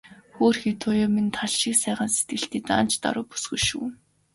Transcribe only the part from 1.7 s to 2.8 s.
сайхан сэтгэлтэй,